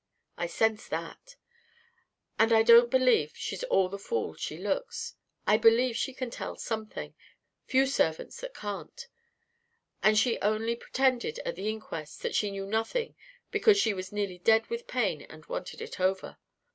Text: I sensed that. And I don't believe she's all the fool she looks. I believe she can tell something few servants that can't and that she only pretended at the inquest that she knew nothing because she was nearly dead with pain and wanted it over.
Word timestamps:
I 0.35 0.47
sensed 0.47 0.89
that. 0.89 1.35
And 2.39 2.51
I 2.51 2.63
don't 2.63 2.89
believe 2.89 3.33
she's 3.35 3.63
all 3.65 3.87
the 3.87 3.99
fool 3.99 4.33
she 4.33 4.57
looks. 4.57 5.13
I 5.45 5.57
believe 5.57 5.95
she 5.95 6.11
can 6.11 6.31
tell 6.31 6.55
something 6.55 7.13
few 7.67 7.85
servants 7.85 8.41
that 8.41 8.55
can't 8.55 9.07
and 10.01 10.15
that 10.15 10.19
she 10.19 10.39
only 10.41 10.75
pretended 10.75 11.37
at 11.45 11.53
the 11.55 11.69
inquest 11.69 12.23
that 12.23 12.33
she 12.33 12.49
knew 12.49 12.65
nothing 12.65 13.13
because 13.51 13.77
she 13.77 13.93
was 13.93 14.11
nearly 14.11 14.39
dead 14.39 14.65
with 14.71 14.87
pain 14.87 15.21
and 15.21 15.45
wanted 15.45 15.81
it 15.83 15.99
over. 15.99 16.39